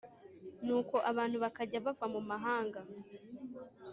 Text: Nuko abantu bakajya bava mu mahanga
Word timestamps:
Nuko 0.65 0.95
abantu 1.11 1.37
bakajya 1.43 1.83
bava 1.85 2.05
mu 2.13 2.21
mahanga 2.29 2.79